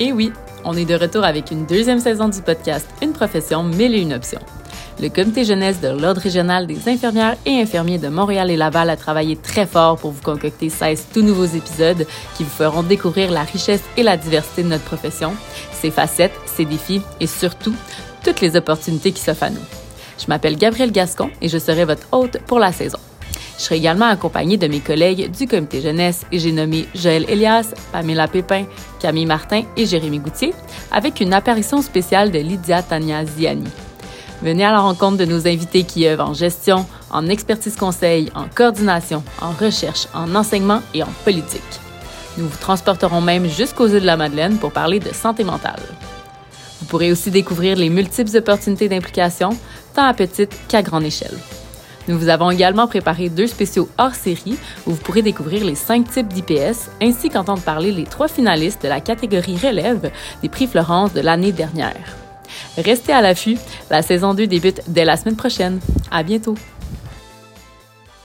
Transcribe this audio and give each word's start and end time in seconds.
Et 0.00 0.12
oui, 0.12 0.32
on 0.64 0.76
est 0.76 0.84
de 0.84 0.94
retour 0.94 1.22
avec 1.24 1.52
une 1.52 1.66
deuxième 1.66 2.00
saison 2.00 2.28
du 2.28 2.40
podcast 2.42 2.88
Une 3.00 3.12
profession, 3.12 3.62
mille 3.62 3.94
et 3.94 4.00
une 4.00 4.12
options. 4.12 4.40
Le 5.00 5.08
comité 5.08 5.44
jeunesse 5.44 5.80
de 5.80 5.88
l'Ordre 5.88 6.20
régional 6.20 6.66
des 6.66 6.88
infirmières 6.88 7.36
et 7.46 7.60
infirmiers 7.60 7.98
de 7.98 8.08
Montréal 8.08 8.50
et 8.50 8.56
Laval 8.56 8.90
a 8.90 8.96
travaillé 8.96 9.36
très 9.36 9.66
fort 9.66 9.96
pour 9.96 10.10
vous 10.10 10.22
concocter 10.22 10.68
16 10.68 11.06
tout 11.12 11.22
nouveaux 11.22 11.46
épisodes 11.46 12.06
qui 12.36 12.42
vous 12.42 12.50
feront 12.50 12.82
découvrir 12.82 13.30
la 13.30 13.42
richesse 13.42 13.82
et 13.96 14.02
la 14.02 14.16
diversité 14.16 14.62
de 14.64 14.68
notre 14.68 14.84
profession, 14.84 15.32
ses 15.72 15.90
facettes, 15.90 16.34
ses 16.46 16.64
défis 16.64 17.02
et 17.20 17.26
surtout 17.26 17.74
toutes 18.24 18.40
les 18.40 18.56
opportunités 18.56 19.12
qui 19.12 19.20
s'offrent 19.20 19.44
à 19.44 19.50
nous. 19.50 19.62
Je 20.18 20.26
m'appelle 20.28 20.56
Gabrielle 20.56 20.92
Gascon 20.92 21.30
et 21.40 21.48
je 21.48 21.58
serai 21.58 21.84
votre 21.84 22.06
hôte 22.12 22.38
pour 22.46 22.58
la 22.58 22.72
saison. 22.72 22.98
Je 23.58 23.62
serai 23.62 23.76
également 23.76 24.06
accompagnée 24.06 24.56
de 24.56 24.66
mes 24.66 24.80
collègues 24.80 25.30
du 25.30 25.46
comité 25.46 25.80
jeunesse 25.80 26.26
et 26.32 26.38
j'ai 26.38 26.52
nommé 26.52 26.88
Joël 26.94 27.24
Elias, 27.28 27.72
Pamela 27.92 28.26
Pépin, 28.26 28.64
Camille 29.00 29.26
Martin 29.26 29.62
et 29.76 29.86
Jérémy 29.86 30.18
Goutier, 30.18 30.52
avec 30.90 31.20
une 31.20 31.32
apparition 31.32 31.80
spéciale 31.80 32.30
de 32.30 32.38
Lydia 32.38 32.82
Tania 32.82 33.24
Ziani. 33.24 33.68
Venez 34.42 34.64
à 34.64 34.72
la 34.72 34.80
rencontre 34.80 35.16
de 35.18 35.24
nos 35.24 35.46
invités 35.46 35.84
qui 35.84 36.06
œuvrent 36.06 36.28
en 36.28 36.34
gestion, 36.34 36.84
en 37.10 37.28
expertise 37.28 37.76
conseil, 37.76 38.30
en 38.34 38.46
coordination, 38.52 39.22
en 39.40 39.52
recherche, 39.52 40.06
en 40.12 40.34
enseignement 40.34 40.82
et 40.92 41.02
en 41.02 41.08
politique. 41.24 41.62
Nous 42.36 42.48
vous 42.48 42.58
transporterons 42.58 43.20
même 43.20 43.48
jusqu'aux 43.48 43.86
îles 43.86 44.00
de 44.00 44.06
la 44.06 44.16
Madeleine 44.16 44.58
pour 44.58 44.72
parler 44.72 44.98
de 44.98 45.14
santé 45.14 45.44
mentale. 45.44 45.80
Vous 46.80 46.86
pourrez 46.86 47.12
aussi 47.12 47.30
découvrir 47.30 47.76
les 47.76 47.88
multiples 47.88 48.36
opportunités 48.36 48.88
d'implication, 48.88 49.50
tant 49.94 50.04
à 50.04 50.12
petite 50.12 50.54
qu'à 50.68 50.82
grande 50.82 51.04
échelle. 51.04 51.38
Nous 52.08 52.18
vous 52.18 52.28
avons 52.28 52.50
également 52.50 52.86
préparé 52.86 53.28
deux 53.28 53.46
spéciaux 53.46 53.88
hors 53.98 54.14
série 54.14 54.58
où 54.86 54.90
vous 54.90 54.96
pourrez 54.96 55.22
découvrir 55.22 55.64
les 55.64 55.74
cinq 55.74 56.10
types 56.10 56.28
d'IPS 56.28 56.90
ainsi 57.00 57.30
qu'entendre 57.30 57.62
parler 57.62 57.92
les 57.92 58.04
trois 58.04 58.28
finalistes 58.28 58.82
de 58.82 58.88
la 58.88 59.00
catégorie 59.00 59.56
relève 59.56 60.10
des 60.42 60.48
prix 60.48 60.66
Florence 60.66 61.12
de 61.14 61.20
l'année 61.20 61.52
dernière. 61.52 62.16
Restez 62.76 63.12
à 63.12 63.22
l'affût, 63.22 63.56
la 63.90 64.02
saison 64.02 64.34
2 64.34 64.46
débute 64.46 64.82
dès 64.88 65.04
la 65.04 65.16
semaine 65.16 65.36
prochaine. 65.36 65.80
À 66.10 66.22
bientôt! 66.22 66.56